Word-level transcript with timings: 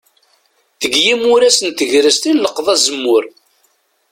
Deg 0.81 0.93
yimuras 1.03 1.57
n 1.65 1.69
tegrest 1.77 2.23
i 2.29 2.31
nleqqeḍ 2.33 2.67
azemmur. 2.73 3.23